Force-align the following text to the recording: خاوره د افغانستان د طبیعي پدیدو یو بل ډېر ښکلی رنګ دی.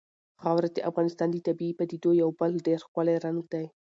خاوره 0.41 0.69
د 0.73 0.79
افغانستان 0.89 1.27
د 1.31 1.37
طبیعي 1.47 1.73
پدیدو 1.79 2.09
یو 2.21 2.29
بل 2.39 2.51
ډېر 2.67 2.79
ښکلی 2.85 3.15
رنګ 3.25 3.39
دی. 3.53 3.65